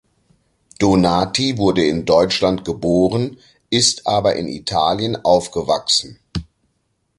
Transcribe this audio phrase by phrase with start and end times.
[0.79, 3.37] Donati wurde in Deutschland geboren,
[3.69, 6.17] ist aber in Italien aufgewachsen.